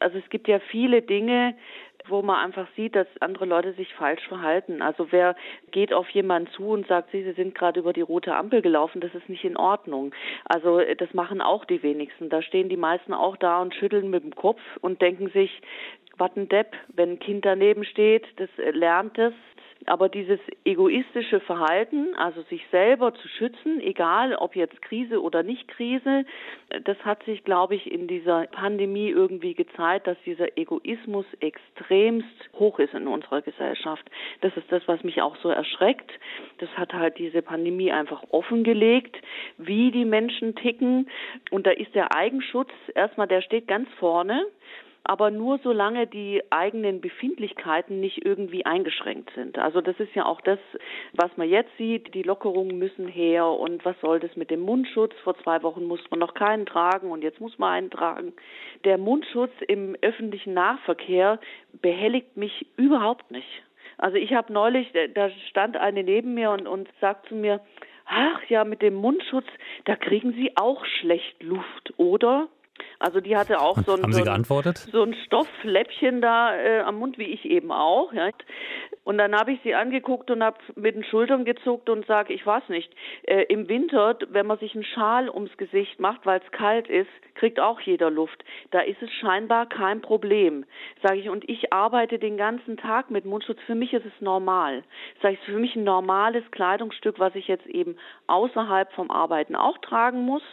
Also 0.00 0.18
es 0.18 0.28
gibt 0.30 0.48
ja 0.48 0.60
viele 0.70 1.02
Dinge, 1.02 1.54
wo 2.10 2.22
man 2.22 2.44
einfach 2.44 2.66
sieht, 2.76 2.96
dass 2.96 3.06
andere 3.20 3.44
Leute 3.44 3.72
sich 3.72 3.92
falsch 3.94 4.26
verhalten. 4.28 4.82
Also 4.82 5.08
wer 5.10 5.36
geht 5.70 5.92
auf 5.92 6.08
jemanden 6.10 6.50
zu 6.52 6.68
und 6.68 6.86
sagt, 6.86 7.10
Sie, 7.12 7.22
Sie 7.22 7.32
sind 7.32 7.54
gerade 7.54 7.80
über 7.80 7.92
die 7.92 8.00
rote 8.00 8.34
Ampel 8.34 8.62
gelaufen, 8.62 9.00
das 9.00 9.14
ist 9.14 9.28
nicht 9.28 9.44
in 9.44 9.56
Ordnung. 9.56 10.14
Also 10.44 10.80
das 10.80 11.12
machen 11.14 11.40
auch 11.40 11.64
die 11.64 11.82
wenigsten. 11.82 12.28
Da 12.28 12.42
stehen 12.42 12.68
die 12.68 12.76
meisten 12.76 13.14
auch 13.14 13.36
da 13.36 13.60
und 13.60 13.74
schütteln 13.74 14.10
mit 14.10 14.24
dem 14.24 14.34
Kopf 14.34 14.60
und 14.80 15.00
denken 15.02 15.28
sich, 15.30 15.60
was 16.16 16.34
ein 16.36 16.48
Depp, 16.48 16.74
wenn 16.94 17.12
ein 17.12 17.18
Kind 17.20 17.44
daneben 17.44 17.84
steht, 17.84 18.26
das 18.36 18.50
lernt 18.56 19.18
es, 19.18 19.34
aber 19.86 20.08
dieses 20.08 20.40
egoistische 20.64 21.40
Verhalten, 21.40 22.14
also 22.16 22.42
sich 22.42 22.62
selber 22.70 23.14
zu 23.14 23.28
schützen, 23.28 23.80
egal 23.80 24.34
ob 24.34 24.56
jetzt 24.56 24.80
Krise 24.82 25.22
oder 25.22 25.42
nicht 25.42 25.68
Krise, 25.68 26.24
das 26.84 26.98
hat 27.04 27.22
sich, 27.24 27.44
glaube 27.44 27.74
ich, 27.74 27.90
in 27.90 28.06
dieser 28.06 28.46
Pandemie 28.46 29.08
irgendwie 29.08 29.54
gezeigt, 29.54 30.06
dass 30.06 30.16
dieser 30.24 30.56
Egoismus 30.58 31.26
extremst 31.40 32.50
hoch 32.58 32.78
ist 32.78 32.94
in 32.94 33.06
unserer 33.06 33.42
Gesellschaft. 33.42 34.04
Das 34.40 34.56
ist 34.56 34.70
das, 34.70 34.82
was 34.86 35.02
mich 35.04 35.22
auch 35.22 35.36
so 35.36 35.48
erschreckt. 35.48 36.10
Das 36.58 36.68
hat 36.76 36.92
halt 36.92 37.18
diese 37.18 37.42
Pandemie 37.42 37.92
einfach 37.92 38.22
offengelegt, 38.30 39.16
wie 39.56 39.90
die 39.90 40.04
Menschen 40.04 40.54
ticken. 40.56 41.08
Und 41.50 41.66
da 41.66 41.70
ist 41.70 41.94
der 41.94 42.14
Eigenschutz 42.14 42.70
erstmal, 42.94 43.28
der 43.28 43.42
steht 43.42 43.68
ganz 43.68 43.88
vorne 43.98 44.44
aber 45.08 45.30
nur 45.30 45.58
solange 45.64 46.06
die 46.06 46.42
eigenen 46.50 47.00
Befindlichkeiten 47.00 47.98
nicht 47.98 48.26
irgendwie 48.26 48.66
eingeschränkt 48.66 49.30
sind. 49.34 49.58
Also 49.58 49.80
das 49.80 49.98
ist 49.98 50.14
ja 50.14 50.26
auch 50.26 50.42
das, 50.42 50.58
was 51.14 51.34
man 51.38 51.48
jetzt 51.48 51.74
sieht. 51.78 52.12
Die 52.12 52.22
Lockerungen 52.22 52.78
müssen 52.78 53.08
her 53.08 53.46
und 53.46 53.86
was 53.86 53.98
soll 54.02 54.20
das 54.20 54.36
mit 54.36 54.50
dem 54.50 54.60
Mundschutz? 54.60 55.14
Vor 55.24 55.34
zwei 55.38 55.62
Wochen 55.62 55.84
musste 55.84 56.08
man 56.10 56.20
noch 56.20 56.34
keinen 56.34 56.66
tragen 56.66 57.10
und 57.10 57.22
jetzt 57.22 57.40
muss 57.40 57.58
man 57.58 57.72
einen 57.72 57.90
tragen. 57.90 58.34
Der 58.84 58.98
Mundschutz 58.98 59.52
im 59.66 59.96
öffentlichen 60.02 60.52
Nahverkehr 60.52 61.40
behelligt 61.80 62.36
mich 62.36 62.66
überhaupt 62.76 63.30
nicht. 63.30 63.48
Also 63.96 64.18
ich 64.18 64.34
habe 64.34 64.52
neulich, 64.52 64.92
da 65.14 65.30
stand 65.48 65.78
eine 65.78 66.04
neben 66.04 66.34
mir 66.34 66.50
und, 66.50 66.68
und 66.68 66.86
sagt 67.00 67.28
zu 67.28 67.34
mir, 67.34 67.60
ach 68.04 68.42
ja, 68.50 68.64
mit 68.64 68.82
dem 68.82 68.94
Mundschutz, 68.94 69.46
da 69.86 69.96
kriegen 69.96 70.32
Sie 70.34 70.52
auch 70.56 70.84
schlecht 70.84 71.42
Luft, 71.42 71.94
oder? 71.96 72.48
Also 72.98 73.20
die 73.20 73.36
hatte 73.36 73.60
auch 73.60 73.76
so 73.84 73.92
ein, 73.94 74.12
so, 74.12 74.22
ein, 74.24 74.44
so 74.92 75.02
ein 75.02 75.14
Stoffläppchen 75.26 76.20
da 76.20 76.56
äh, 76.56 76.80
am 76.80 76.96
Mund, 76.96 77.18
wie 77.18 77.24
ich 77.24 77.44
eben 77.44 77.70
auch. 77.72 78.12
Ja. 78.12 78.30
Und 79.08 79.16
dann 79.16 79.34
habe 79.34 79.52
ich 79.52 79.60
sie 79.62 79.74
angeguckt 79.74 80.30
und 80.30 80.44
habe 80.44 80.58
mit 80.74 80.94
den 80.94 81.02
Schultern 81.02 81.46
gezuckt 81.46 81.88
und 81.88 82.04
sage, 82.04 82.34
ich 82.34 82.44
weiß 82.44 82.68
nicht, 82.68 82.94
äh, 83.22 83.44
im 83.44 83.66
Winter, 83.66 84.18
wenn 84.28 84.46
man 84.46 84.58
sich 84.58 84.74
einen 84.74 84.84
Schal 84.84 85.30
ums 85.30 85.56
Gesicht 85.56 85.98
macht, 85.98 86.26
weil 86.26 86.42
es 86.44 86.52
kalt 86.52 86.88
ist, 86.88 87.08
kriegt 87.34 87.58
auch 87.58 87.80
jeder 87.80 88.10
Luft. 88.10 88.44
Da 88.70 88.80
ist 88.80 89.00
es 89.00 89.10
scheinbar 89.12 89.64
kein 89.66 90.02
Problem, 90.02 90.66
sage 91.02 91.20
ich. 91.20 91.30
Und 91.30 91.48
ich 91.48 91.72
arbeite 91.72 92.18
den 92.18 92.36
ganzen 92.36 92.76
Tag 92.76 93.10
mit 93.10 93.24
Mundschutz. 93.24 93.58
Für 93.64 93.74
mich 93.74 93.94
ist 93.94 94.04
es 94.04 94.20
normal. 94.20 94.84
Sage 95.22 95.38
ich, 95.40 95.40
für 95.40 95.58
mich 95.58 95.74
ein 95.74 95.84
normales 95.84 96.44
Kleidungsstück, 96.50 97.18
was 97.18 97.34
ich 97.34 97.48
jetzt 97.48 97.66
eben 97.66 97.96
außerhalb 98.26 98.92
vom 98.92 99.10
Arbeiten 99.10 99.56
auch 99.56 99.78
tragen 99.78 100.20
muss, 100.26 100.44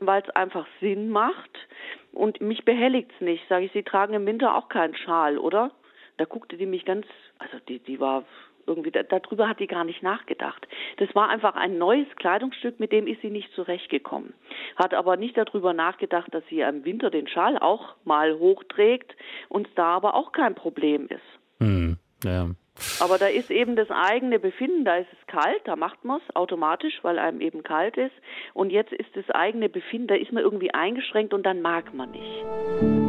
weil 0.00 0.20
es 0.20 0.28
einfach 0.36 0.66
Sinn 0.80 1.08
macht. 1.08 1.58
Und 2.12 2.42
mich 2.42 2.66
behelligt 2.66 3.10
es 3.14 3.22
nicht. 3.22 3.48
Sage 3.48 3.64
ich, 3.64 3.72
Sie 3.72 3.84
tragen 3.84 4.12
im 4.12 4.26
Winter 4.26 4.54
auch 4.54 4.68
keinen 4.68 4.96
Schal, 4.96 5.38
oder? 5.38 5.70
Da 6.18 6.26
guckte 6.26 6.56
die 6.56 6.66
mich 6.66 6.84
ganz, 6.84 7.06
also 7.42 7.58
die, 7.68 7.78
die 7.80 8.00
war 8.00 8.24
irgendwie, 8.66 8.90
darüber 8.90 9.48
hat 9.48 9.60
die 9.60 9.66
gar 9.66 9.84
nicht 9.84 10.02
nachgedacht. 10.02 10.66
Das 10.98 11.12
war 11.14 11.28
einfach 11.28 11.56
ein 11.56 11.78
neues 11.78 12.06
Kleidungsstück, 12.16 12.78
mit 12.78 12.92
dem 12.92 13.06
ist 13.06 13.20
sie 13.20 13.30
nicht 13.30 13.52
zurechtgekommen. 13.54 14.34
Hat 14.76 14.94
aber 14.94 15.16
nicht 15.16 15.36
darüber 15.36 15.72
nachgedacht, 15.72 16.32
dass 16.32 16.44
sie 16.48 16.60
im 16.60 16.84
Winter 16.84 17.10
den 17.10 17.26
Schal 17.26 17.58
auch 17.58 17.96
mal 18.04 18.38
hochträgt 18.38 19.16
und 19.48 19.68
da 19.74 19.86
aber 19.86 20.14
auch 20.14 20.32
kein 20.32 20.54
Problem 20.54 21.08
ist. 21.08 21.60
Hm, 21.60 21.98
ja. 22.24 22.50
Aber 23.00 23.18
da 23.18 23.26
ist 23.26 23.50
eben 23.50 23.76
das 23.76 23.90
eigene 23.90 24.38
Befinden, 24.38 24.84
da 24.84 24.96
ist 24.96 25.08
es 25.12 25.26
kalt, 25.26 25.60
da 25.64 25.76
macht 25.76 26.04
man 26.04 26.20
es 26.26 26.36
automatisch, 26.36 27.00
weil 27.02 27.18
einem 27.18 27.40
eben 27.40 27.62
kalt 27.62 27.96
ist. 27.96 28.14
Und 28.54 28.70
jetzt 28.70 28.92
ist 28.92 29.14
das 29.14 29.28
eigene 29.30 29.68
Befinden, 29.68 30.06
da 30.06 30.14
ist 30.14 30.32
man 30.32 30.42
irgendwie 30.42 30.72
eingeschränkt 30.72 31.34
und 31.34 31.44
dann 31.44 31.60
mag 31.60 31.92
man 31.92 32.10
nicht. 32.12 33.01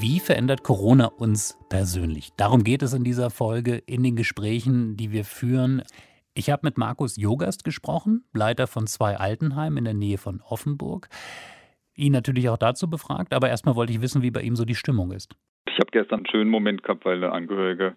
Wie 0.00 0.20
verändert 0.20 0.62
Corona 0.62 1.06
uns 1.06 1.58
persönlich? 1.70 2.30
Darum 2.36 2.62
geht 2.62 2.82
es 2.82 2.94
in 2.94 3.02
dieser 3.02 3.30
Folge, 3.30 3.82
in 3.84 4.04
den 4.04 4.14
Gesprächen, 4.14 4.96
die 4.96 5.10
wir 5.10 5.24
führen. 5.24 5.82
Ich 6.34 6.50
habe 6.50 6.60
mit 6.68 6.78
Markus 6.78 7.16
Jogast 7.16 7.64
gesprochen, 7.64 8.22
Leiter 8.32 8.68
von 8.68 8.86
zwei 8.86 9.16
Altenheimen 9.16 9.78
in 9.78 9.84
der 9.86 9.94
Nähe 9.94 10.16
von 10.16 10.40
Offenburg. 10.48 11.08
Ihn 11.96 12.12
natürlich 12.12 12.48
auch 12.48 12.58
dazu 12.58 12.88
befragt, 12.88 13.34
aber 13.34 13.48
erstmal 13.48 13.74
wollte 13.74 13.92
ich 13.92 14.00
wissen, 14.00 14.22
wie 14.22 14.30
bei 14.30 14.42
ihm 14.42 14.54
so 14.54 14.64
die 14.64 14.76
Stimmung 14.76 15.10
ist. 15.10 15.34
Ich 15.66 15.80
habe 15.80 15.90
gestern 15.90 16.18
einen 16.18 16.30
schönen 16.30 16.50
Moment 16.50 16.84
gehabt, 16.84 17.04
weil 17.04 17.18
der 17.18 17.32
Angehörige 17.32 17.96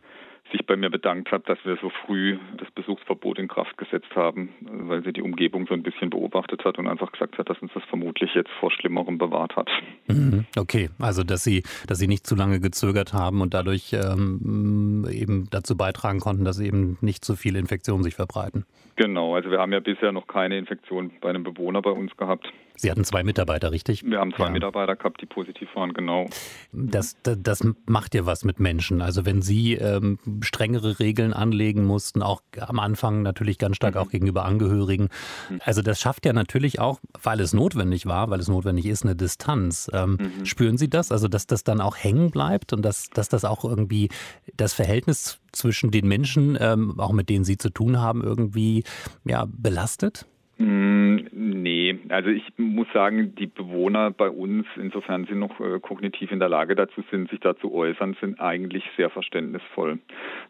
sich 0.51 0.65
bei 0.65 0.75
mir 0.75 0.89
bedankt 0.89 1.31
hat, 1.31 1.48
dass 1.48 1.60
wir 1.65 1.77
so 1.84 1.91
früh 2.08 2.39
das 2.58 2.72
Besuchsverbot 2.72 3.38
in 3.38 3.48
Kraft 3.48 3.77
gesetzt 3.77 4.10
haben, 4.15 4.50
weil 4.62 5.03
sie 5.03 5.13
die 5.13 5.22
Umgebung 5.22 5.67
so 5.67 5.75
ein 5.75 5.84
bisschen 5.84 6.10
beobachtet 6.10 6.20
hat 6.33 6.77
und 6.77 6.88
einfach 6.88 7.11
gesagt 7.11 7.38
hat, 7.38 7.50
dass 7.50 7.59
uns 7.59 7.71
das 7.73 7.83
vermutlich 7.85 8.31
jetzt 8.35 8.50
vor 8.59 8.71
Schlimmerem 8.71 9.17
bewahrt 9.17 9.55
hat. 9.55 9.69
Mhm. 10.07 10.45
Okay, 10.57 10.89
also 11.00 11.23
dass 11.23 11.43
sie, 11.43 11.63
dass 11.88 12.00
sie 12.00 12.07
nicht 12.07 12.25
zu 12.25 12.35
lange 12.35 12.59
gezögert 12.59 13.13
haben 13.13 13.41
und 13.41 13.53
dadurch 13.53 13.93
ähm, 13.93 15.05
eben 15.09 15.47
dazu 15.51 15.75
beitragen 15.75 16.19
konnten, 16.19 16.43
dass 16.43 16.59
eben 16.59 16.97
nicht 17.01 17.25
so 17.25 17.35
viele 17.35 17.59
Infektionen 17.59 18.03
sich 18.03 18.15
verbreiten. 18.15 18.65
Genau, 19.01 19.34
also 19.34 19.50
wir 19.50 19.58
haben 19.58 19.74
ja 19.74 19.79
bisher 19.79 20.12
noch 20.12 20.27
keine 20.27 20.60
Infektion 20.60 21.12
bei 21.22 21.31
einem 21.31 21.41
Bewohner 21.41 21.81
bei 21.81 21.89
uns 21.89 22.15
gehabt. 22.17 22.53
Sie 22.75 22.91
hatten 22.91 23.03
zwei 23.03 23.24
Mitarbeiter, 23.24 23.72
richtig? 23.72 24.03
Wir 24.05 24.20
haben 24.20 24.31
zwei 24.36 24.46
ja. 24.46 24.51
Mitarbeiter 24.51 24.96
gehabt, 24.96 25.20
die 25.22 25.25
positiv 25.25 25.70
waren, 25.74 25.93
genau. 25.93 26.27
Das, 26.72 27.17
das, 27.24 27.38
das, 27.41 27.67
macht 27.88 28.13
ja 28.13 28.27
was 28.27 28.43
mit 28.43 28.60
Menschen. 28.60 29.01
Also 29.01 29.25
wenn 29.25 29.41
Sie 29.41 29.74
ähm, 29.74 30.20
strengere 30.41 31.00
Regeln 31.00 31.34
anlegen 31.34 31.84
mussten, 31.84 32.22
auch 32.22 32.43
am 32.60 32.77
Anfang 32.77 33.24
natürlich 33.24 33.58
ganz 33.58 33.75
stark 33.75 33.96
mhm. 33.96 34.01
auch 34.01 34.10
gegenüber 34.10 34.46
Angehörigen. 34.46 35.10
Mhm. 35.50 35.62
Also 35.65 35.81
das 35.81 36.00
schafft 36.00 36.27
ja 36.27 36.34
natürlich 36.34 36.79
auch, 36.79 37.00
weil 37.24 37.39
es 37.39 37.53
notwendig 37.53 38.05
war, 38.05 38.29
weil 38.29 38.39
es 38.39 38.50
notwendig 38.50 38.86
ist, 38.86 39.03
eine 39.03 39.15
Distanz. 39.15 39.89
Ähm, 39.93 40.20
mhm. 40.20 40.46
Spüren 40.46 40.77
Sie 40.77 40.91
das? 40.91 41.12
Also 41.12 41.27
dass 41.27 41.48
das 41.48 41.63
dann 41.63 41.81
auch 41.81 41.98
hängen 41.98 42.29
bleibt 42.29 42.72
und 42.72 42.84
dass, 42.84 43.10
dass 43.10 43.29
das 43.29 43.46
auch 43.46 43.65
irgendwie 43.65 44.10
das 44.58 44.74
Verhältnis 44.75 45.40
zwischen 45.51 45.91
den 45.91 46.08
Menschen, 46.08 46.58
ähm, 46.60 47.00
auch 47.00 47.12
mit 47.12 47.29
denen 47.29 47.46
Sie 47.46 47.58
zu 47.58 47.70
tun 47.70 48.00
haben, 48.00 48.24
irgendwie 48.24 48.84
ja, 49.25 49.48
belastet? 49.48 50.25
Mm, 50.61 51.25
nee, 51.31 51.97
also 52.09 52.29
ich 52.29 52.43
muss 52.57 52.85
sagen, 52.93 53.33
die 53.33 53.47
Bewohner 53.47 54.11
bei 54.11 54.29
uns, 54.29 54.67
insofern 54.75 55.25
sie 55.25 55.33
noch 55.33 55.59
äh, 55.59 55.79
kognitiv 55.79 56.31
in 56.31 56.37
der 56.37 56.49
Lage 56.49 56.75
dazu 56.75 57.03
sind, 57.09 57.31
sich 57.31 57.39
da 57.39 57.55
zu 57.57 57.73
äußern, 57.73 58.15
sind 58.21 58.39
eigentlich 58.39 58.83
sehr 58.95 59.09
verständnisvoll. 59.09 59.97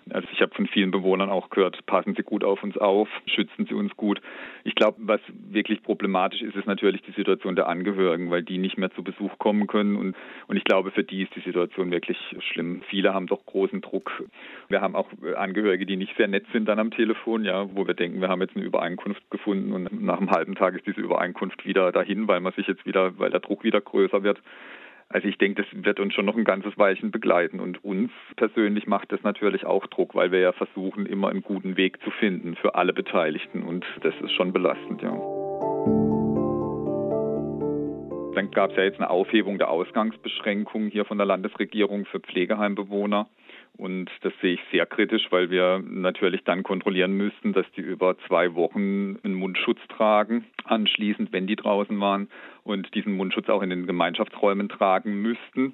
Also 0.09 0.27
ich 0.33 0.41
habe 0.41 0.53
von 0.53 0.67
vielen 0.67 0.91
Bewohnern 0.91 1.29
auch 1.29 1.49
gehört, 1.49 1.85
passen 1.85 2.13
Sie 2.15 2.23
gut 2.23 2.43
auf 2.43 2.61
uns 2.61 2.77
auf, 2.77 3.07
schützen 3.25 3.67
Sie 3.67 3.73
uns 3.73 3.95
gut. 3.95 4.19
Ich 4.65 4.75
glaube, 4.75 4.97
was 4.99 5.21
wirklich 5.49 5.81
problematisch 5.81 6.41
ist, 6.41 6.57
ist 6.57 6.67
natürlich 6.67 7.01
die 7.03 7.13
Situation 7.13 7.55
der 7.55 7.69
Angehörigen, 7.69 8.29
weil 8.31 8.43
die 8.43 8.57
nicht 8.57 8.77
mehr 8.77 8.91
zu 8.91 9.03
Besuch 9.03 9.37
kommen 9.37 9.67
können 9.67 9.95
und, 9.95 10.15
und 10.47 10.57
ich 10.57 10.65
glaube, 10.65 10.91
für 10.91 11.05
die 11.05 11.23
ist 11.23 11.33
die 11.37 11.41
Situation 11.41 11.89
wirklich 11.91 12.17
schlimm. 12.39 12.81
Viele 12.89 13.13
haben 13.13 13.27
doch 13.27 13.45
großen 13.45 13.79
Druck. 13.79 14.11
Wir 14.67 14.81
haben 14.81 14.95
auch 14.95 15.07
Angehörige, 15.37 15.85
die 15.85 15.95
nicht 15.95 16.17
sehr 16.17 16.27
nett 16.27 16.45
sind 16.51 16.67
dann 16.67 16.79
am 16.79 16.91
Telefon, 16.91 17.45
ja, 17.45 17.73
wo 17.73 17.87
wir 17.87 17.93
denken, 17.93 18.19
wir 18.19 18.27
haben 18.27 18.41
jetzt 18.41 18.57
eine 18.57 18.65
Übereinkunft 18.65 19.21
gefunden 19.31 19.71
und 19.71 20.00
nach 20.05 20.17
einem 20.17 20.31
halben 20.31 20.55
Tag 20.55 20.75
ist 20.75 20.85
diese 20.85 21.01
Übereinkunft 21.01 21.65
wieder 21.65 21.91
dahin, 21.91 22.27
weil 22.27 22.39
man 22.39 22.53
sich 22.53 22.67
jetzt 22.67 22.85
wieder, 22.85 23.17
weil 23.19 23.31
der 23.31 23.39
Druck 23.39 23.63
wieder 23.63 23.81
größer 23.81 24.23
wird. 24.23 24.41
Also 25.09 25.27
ich 25.27 25.37
denke, 25.37 25.63
das 25.63 25.83
wird 25.83 25.99
uns 25.99 26.13
schon 26.13 26.25
noch 26.25 26.37
ein 26.37 26.45
ganzes 26.45 26.77
Weilchen 26.77 27.11
begleiten. 27.11 27.59
Und 27.59 27.83
uns 27.83 28.11
persönlich 28.37 28.87
macht 28.87 29.11
das 29.11 29.21
natürlich 29.23 29.65
auch 29.65 29.85
Druck, 29.87 30.15
weil 30.15 30.31
wir 30.31 30.39
ja 30.39 30.53
versuchen, 30.53 31.05
immer 31.05 31.29
einen 31.29 31.41
guten 31.41 31.75
Weg 31.75 32.01
zu 32.01 32.11
finden 32.11 32.55
für 32.55 32.75
alle 32.75 32.93
Beteiligten. 32.93 33.63
Und 33.63 33.85
das 34.03 34.13
ist 34.21 34.31
schon 34.31 34.53
belastend, 34.53 35.01
ja. 35.01 35.11
Dann 38.35 38.49
gab 38.51 38.71
es 38.71 38.77
ja 38.77 38.83
jetzt 38.83 38.99
eine 38.99 39.09
Aufhebung 39.09 39.57
der 39.57 39.69
Ausgangsbeschränkungen 39.69 40.89
hier 40.89 41.03
von 41.03 41.17
der 41.17 41.27
Landesregierung 41.27 42.05
für 42.05 42.21
Pflegeheimbewohner. 42.21 43.27
Und 43.77 44.09
das 44.21 44.33
sehe 44.41 44.53
ich 44.53 44.59
sehr 44.71 44.85
kritisch, 44.85 45.27
weil 45.31 45.49
wir 45.49 45.79
natürlich 45.79 46.43
dann 46.43 46.63
kontrollieren 46.63 47.13
müssten, 47.13 47.53
dass 47.53 47.65
die 47.75 47.81
über 47.81 48.17
zwei 48.27 48.53
Wochen 48.53 49.17
einen 49.23 49.33
Mundschutz 49.33 49.79
tragen, 49.95 50.45
anschließend, 50.65 51.31
wenn 51.31 51.47
die 51.47 51.55
draußen 51.55 51.99
waren, 51.99 52.29
und 52.63 52.93
diesen 52.93 53.13
Mundschutz 53.13 53.49
auch 53.49 53.61
in 53.61 53.69
den 53.71 53.87
Gemeinschaftsräumen 53.87 54.69
tragen 54.69 55.21
müssten. 55.21 55.73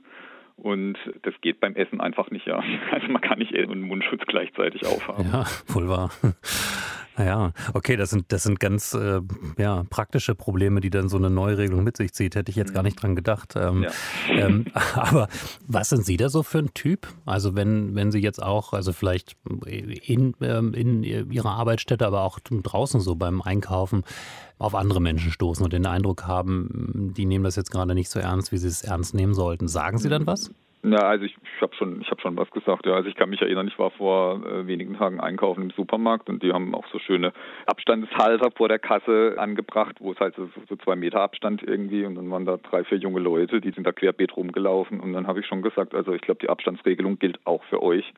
Und 0.55 0.97
das 1.23 1.33
geht 1.41 1.59
beim 1.59 1.75
Essen 1.75 2.01
einfach 2.01 2.31
nicht, 2.31 2.47
ja. 2.47 2.63
Also 2.91 3.07
man 3.09 3.21
kann 3.21 3.39
nicht 3.39 3.55
einen 3.55 3.81
Mundschutz 3.81 4.21
gleichzeitig 4.25 4.85
aufhaben. 4.85 5.29
Ja, 5.31 5.45
wohl 5.67 5.87
wahr. 5.87 6.11
Naja, 7.17 7.51
okay, 7.73 7.97
das 7.97 8.11
sind, 8.11 8.31
das 8.31 8.43
sind 8.43 8.59
ganz 8.59 8.93
äh, 8.93 9.21
ja, 9.57 9.83
praktische 9.89 10.35
Probleme, 10.35 10.81
die 10.81 10.91
dann 10.91 11.09
so 11.09 11.17
eine 11.17 11.31
Neuregelung 11.31 11.83
mit 11.83 11.97
sich 11.97 12.13
zieht. 12.13 12.35
Hätte 12.35 12.51
ich 12.51 12.55
jetzt 12.55 12.75
gar 12.75 12.83
nicht 12.83 13.01
dran 13.01 13.15
gedacht. 13.15 13.55
Ähm, 13.55 13.83
ja. 13.83 13.89
ähm, 14.29 14.65
aber 14.93 15.27
was 15.67 15.89
sind 15.89 16.05
Sie 16.05 16.17
da 16.17 16.29
so 16.29 16.43
für 16.43 16.59
ein 16.59 16.73
Typ? 16.75 17.07
Also 17.25 17.55
wenn, 17.55 17.95
wenn 17.95 18.11
Sie 18.11 18.19
jetzt 18.19 18.41
auch, 18.41 18.73
also 18.73 18.93
vielleicht 18.93 19.35
in, 19.65 20.35
ähm, 20.41 20.73
in 20.73 21.03
Ihrer 21.03 21.51
Arbeitsstätte, 21.51 22.05
aber 22.05 22.21
auch 22.21 22.39
draußen 22.39 23.01
so 23.01 23.15
beim 23.15 23.41
Einkaufen 23.41 24.03
auf 24.59 24.75
andere 24.75 25.01
Menschen 25.01 25.31
stoßen 25.31 25.63
und 25.63 25.73
den 25.73 25.85
Eindruck 25.85 26.27
haben, 26.27 27.13
die 27.15 27.25
nehmen 27.25 27.43
das 27.43 27.55
jetzt 27.55 27.71
gerade 27.71 27.95
nicht 27.95 28.09
so 28.09 28.19
ernst, 28.19 28.51
wie 28.51 28.57
sie 28.57 28.67
es 28.67 28.81
ernst 28.81 29.13
nehmen 29.13 29.33
sollten. 29.33 29.67
Sagen 29.67 29.97
Sie 29.97 30.09
dann 30.09 30.25
was? 30.25 30.51
Ja, 30.83 30.99
also 30.99 31.25
ich, 31.25 31.35
ich 31.35 31.61
habe 31.61 31.75
schon, 31.75 32.01
ich 32.01 32.09
habe 32.11 32.21
schon 32.21 32.37
was 32.37 32.49
gesagt. 32.51 32.85
Ja, 32.85 32.93
also 32.93 33.09
ich 33.09 33.15
kann 33.15 33.29
mich 33.29 33.41
erinnern, 33.41 33.67
ich 33.67 33.77
war 33.79 33.89
vor 33.91 34.45
äh, 34.45 34.67
wenigen 34.67 34.95
Tagen 34.95 35.19
einkaufen 35.19 35.63
im 35.63 35.69
Supermarkt 35.71 36.29
und 36.29 36.43
die 36.43 36.53
haben 36.53 36.75
auch 36.75 36.85
so 36.91 36.99
schöne 36.99 37.33
Abstandshalter 37.65 38.51
vor 38.51 38.69
der 38.69 38.79
Kasse 38.79 39.35
angebracht, 39.37 39.95
wo 39.99 40.11
es 40.11 40.19
halt 40.19 40.35
so, 40.35 40.49
so 40.69 40.75
zwei 40.77 40.95
Meter 40.95 41.21
Abstand 41.21 41.63
irgendwie 41.63 42.05
und 42.05 42.15
dann 42.15 42.29
waren 42.29 42.45
da 42.45 42.57
drei, 42.57 42.83
vier 42.83 42.99
junge 42.99 43.19
Leute, 43.19 43.59
die 43.59 43.71
sind 43.71 43.85
da 43.87 43.91
querbeet 43.91 44.37
rumgelaufen 44.37 44.99
und 44.99 45.13
dann 45.13 45.27
habe 45.27 45.39
ich 45.39 45.47
schon 45.47 45.61
gesagt, 45.61 45.95
also 45.95 46.13
ich 46.13 46.21
glaube, 46.21 46.39
die 46.41 46.49
Abstandsregelung 46.49 47.17
gilt 47.17 47.39
auch 47.45 47.63
für 47.65 47.81
euch. 47.81 48.13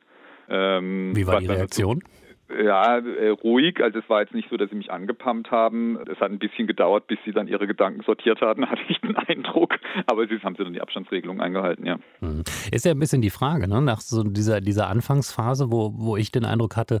Ähm, 0.48 1.12
Wie 1.14 1.26
war 1.26 1.40
die 1.40 1.46
Reaktion? 1.46 2.00
So, 2.04 2.29
ja, 2.64 2.98
äh, 2.98 3.28
ruhig. 3.28 3.82
Also 3.82 3.98
es 3.98 4.08
war 4.08 4.20
jetzt 4.20 4.34
nicht 4.34 4.48
so, 4.50 4.56
dass 4.56 4.70
sie 4.70 4.76
mich 4.76 4.90
angepumpt 4.90 5.50
haben. 5.50 5.98
Es 6.10 6.18
hat 6.20 6.30
ein 6.30 6.38
bisschen 6.38 6.66
gedauert, 6.66 7.06
bis 7.06 7.18
sie 7.24 7.32
dann 7.32 7.48
ihre 7.48 7.66
Gedanken 7.66 8.02
sortiert 8.02 8.40
hatten, 8.40 8.66
hatte 8.70 8.82
ich 8.88 9.00
den 9.00 9.16
Eindruck. 9.16 9.74
Aber 10.06 10.26
sie 10.26 10.38
haben 10.38 10.56
sie 10.56 10.64
dann 10.64 10.72
die 10.72 10.80
Abstandsregelung 10.80 11.40
eingehalten, 11.40 11.86
ja. 11.86 11.98
Hm. 12.20 12.42
Ist 12.70 12.84
ja 12.84 12.92
ein 12.92 12.98
bisschen 12.98 13.22
die 13.22 13.30
Frage, 13.30 13.68
ne? 13.68 13.80
nach 13.80 14.00
so 14.00 14.22
dieser, 14.22 14.60
dieser 14.60 14.88
Anfangsphase, 14.88 15.70
wo, 15.70 15.92
wo 15.94 16.16
ich 16.16 16.32
den 16.32 16.44
Eindruck 16.44 16.76
hatte 16.76 17.00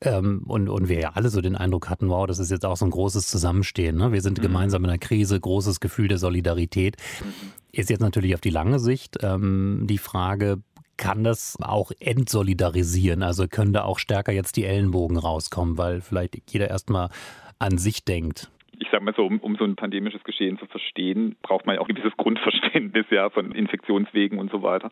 ähm, 0.00 0.44
und, 0.46 0.68
und 0.68 0.88
wir 0.88 1.00
ja 1.00 1.10
alle 1.14 1.28
so 1.28 1.40
den 1.40 1.56
Eindruck 1.56 1.90
hatten, 1.90 2.08
wow, 2.08 2.26
das 2.26 2.38
ist 2.38 2.50
jetzt 2.50 2.64
auch 2.64 2.76
so 2.76 2.84
ein 2.84 2.90
großes 2.90 3.28
Zusammenstehen. 3.28 3.96
Ne? 3.96 4.12
Wir 4.12 4.20
sind 4.20 4.38
mhm. 4.38 4.42
gemeinsam 4.42 4.84
in 4.84 4.90
einer 4.90 4.98
Krise, 4.98 5.38
großes 5.38 5.80
Gefühl 5.80 6.08
der 6.08 6.18
Solidarität. 6.18 6.96
Mhm. 7.20 7.52
Ist 7.72 7.90
jetzt 7.90 8.00
natürlich 8.00 8.34
auf 8.34 8.40
die 8.40 8.50
lange 8.50 8.78
Sicht 8.78 9.18
ähm, 9.22 9.86
die 9.86 9.98
Frage, 9.98 10.62
kann 10.96 11.24
das 11.24 11.56
auch 11.60 11.92
entsolidarisieren? 12.00 13.22
Also 13.22 13.48
können 13.48 13.72
da 13.72 13.84
auch 13.84 13.98
stärker 13.98 14.32
jetzt 14.32 14.56
die 14.56 14.64
Ellenbogen 14.64 15.16
rauskommen, 15.16 15.78
weil 15.78 16.00
vielleicht 16.00 16.50
jeder 16.50 16.68
erstmal 16.68 17.10
an 17.58 17.78
sich 17.78 18.04
denkt? 18.04 18.50
Ich 18.78 18.88
sage 18.90 19.04
mal 19.04 19.14
so, 19.14 19.24
um, 19.24 19.38
um, 19.38 19.56
so 19.56 19.64
ein 19.64 19.76
pandemisches 19.76 20.22
Geschehen 20.24 20.58
zu 20.58 20.66
verstehen, 20.66 21.36
braucht 21.42 21.66
man 21.66 21.76
ja 21.76 21.80
auch 21.80 21.88
ein 21.88 21.94
gewisses 21.94 22.16
Grundverständnis 22.16 23.06
ja 23.10 23.30
von 23.30 23.52
Infektionswegen 23.52 24.38
und 24.38 24.50
so 24.50 24.62
weiter. 24.62 24.90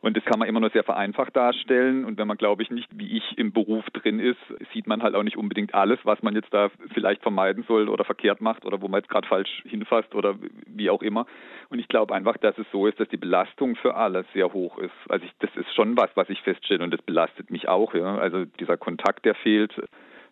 Und 0.00 0.16
das 0.16 0.24
kann 0.24 0.38
man 0.38 0.48
immer 0.48 0.60
nur 0.60 0.70
sehr 0.70 0.84
vereinfacht 0.84 1.34
darstellen. 1.34 2.04
Und 2.04 2.18
wenn 2.18 2.28
man, 2.28 2.36
glaube 2.36 2.62
ich, 2.62 2.70
nicht 2.70 2.88
wie 2.92 3.16
ich 3.16 3.38
im 3.38 3.52
Beruf 3.52 3.84
drin 3.90 4.20
ist, 4.20 4.38
sieht 4.72 4.86
man 4.86 5.02
halt 5.02 5.14
auch 5.14 5.22
nicht 5.22 5.36
unbedingt 5.36 5.74
alles, 5.74 5.98
was 6.04 6.22
man 6.22 6.34
jetzt 6.34 6.52
da 6.52 6.70
vielleicht 6.92 7.22
vermeiden 7.22 7.64
soll 7.66 7.88
oder 7.88 8.04
verkehrt 8.04 8.40
macht 8.40 8.64
oder 8.64 8.80
wo 8.80 8.88
man 8.88 9.00
jetzt 9.00 9.10
gerade 9.10 9.26
falsch 9.26 9.62
hinfasst 9.66 10.14
oder 10.14 10.36
wie 10.66 10.90
auch 10.90 11.02
immer. 11.02 11.26
Und 11.70 11.78
ich 11.78 11.88
glaube 11.88 12.14
einfach, 12.14 12.36
dass 12.36 12.56
es 12.58 12.66
so 12.70 12.86
ist, 12.86 13.00
dass 13.00 13.08
die 13.08 13.16
Belastung 13.16 13.76
für 13.76 13.96
alle 13.96 14.24
sehr 14.32 14.52
hoch 14.52 14.78
ist. 14.78 14.94
Also 15.08 15.24
ich, 15.24 15.32
das 15.40 15.50
ist 15.56 15.74
schon 15.74 15.96
was, 15.96 16.10
was 16.14 16.28
ich 16.28 16.40
feststelle 16.42 16.84
und 16.84 16.92
das 16.92 17.02
belastet 17.02 17.50
mich 17.50 17.68
auch. 17.68 17.94
Ja. 17.94 18.18
Also 18.18 18.44
dieser 18.44 18.76
Kontakt, 18.76 19.24
der 19.24 19.34
fehlt. 19.34 19.74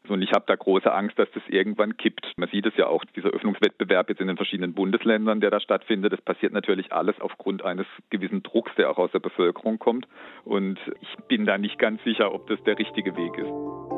Und 0.09 0.23
ich 0.23 0.33
habe 0.33 0.45
da 0.47 0.55
große 0.55 0.93
Angst, 0.93 1.19
dass 1.19 1.31
das 1.33 1.43
irgendwann 1.49 1.97
kippt. 1.97 2.33
Man 2.37 2.49
sieht 2.51 2.67
es 2.67 2.77
ja 2.77 2.87
auch, 2.87 3.05
dieser 3.17 3.31
Öffnungswettbewerb 3.31 4.11
jetzt 4.11 4.21
in 4.21 4.29
den 4.29 4.37
verschiedenen 4.37 4.75
Bundesländern, 4.75 5.41
der 5.41 5.51
da 5.51 5.61
stattfindet, 5.61 6.13
das 6.13 6.21
passiert 6.21 6.53
natürlich 6.53 6.93
alles 6.93 7.19
aufgrund 7.21 7.65
eines 7.65 7.87
gewissen 8.11 8.43
Drucks, 8.43 8.73
der 8.77 8.91
auch 8.91 8.99
aus 8.99 9.11
der 9.13 9.21
Bevölkerung 9.21 9.79
kommt. 9.79 10.07
Und 10.45 10.79
ich 11.01 11.25
bin 11.29 11.47
da 11.47 11.57
nicht 11.57 11.79
ganz 11.79 12.03
sicher, 12.05 12.35
ob 12.35 12.47
das 12.49 12.63
der 12.65 12.79
richtige 12.79 13.17
Weg 13.17 13.39
ist. 13.39 13.95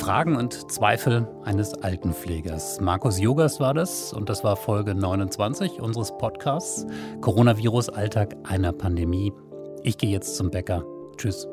Fragen 0.00 0.36
und 0.36 0.72
Zweifel 0.72 1.28
eines 1.44 1.74
Altenpflegers. 1.74 2.80
Markus 2.80 3.20
Jogas 3.20 3.60
war 3.60 3.74
das 3.74 4.12
und 4.12 4.28
das 4.28 4.42
war 4.44 4.56
Folge 4.56 4.94
29 4.94 5.80
unseres 5.80 6.16
Podcasts 6.16 6.86
Coronavirus 7.20 7.90
Alltag 7.90 8.34
einer 8.44 8.72
Pandemie. 8.72 9.32
Ich 9.82 9.98
gehe 9.98 10.10
jetzt 10.10 10.36
zum 10.36 10.50
Bäcker. 10.50 10.84
Tschüss. 11.16 11.46